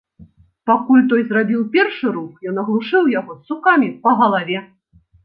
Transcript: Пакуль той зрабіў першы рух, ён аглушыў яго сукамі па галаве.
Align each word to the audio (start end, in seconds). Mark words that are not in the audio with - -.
Пакуль 0.69 1.01
той 1.11 1.21
зрабіў 1.31 1.61
першы 1.75 2.07
рух, 2.15 2.31
ён 2.53 2.57
аглушыў 2.63 3.11
яго 3.19 3.37
сукамі 3.51 3.89
па 4.07 4.15
галаве. 4.23 4.59